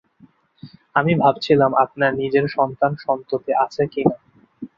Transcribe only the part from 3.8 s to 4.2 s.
কি না।